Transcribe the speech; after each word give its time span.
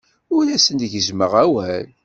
Ur 0.35 0.45
asen-gezzmeɣ 0.55 1.31
awal. 1.43 1.87